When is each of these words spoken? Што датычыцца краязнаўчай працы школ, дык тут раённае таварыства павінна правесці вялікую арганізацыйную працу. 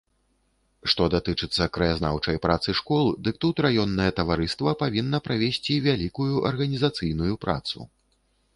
Што 0.91 1.03
датычыцца 1.15 1.67
краязнаўчай 1.77 2.39
працы 2.45 2.75
школ, 2.79 3.11
дык 3.27 3.35
тут 3.45 3.55
раённае 3.67 4.09
таварыства 4.21 4.75
павінна 4.81 5.17
правесці 5.31 5.73
вялікую 5.87 6.33
арганізацыйную 6.53 7.35
працу. 7.47 7.79